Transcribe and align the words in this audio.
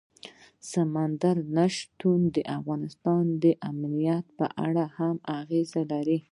سمندر 0.71 1.37
نه 1.55 1.65
شتون 1.75 2.19
د 2.35 2.37
افغانستان 2.57 3.23
د 3.43 3.45
امنیت 3.71 4.25
په 4.37 4.45
اړه 4.67 4.85
هم 4.97 5.15
اغېز 5.39 5.69
لري. 5.91 6.19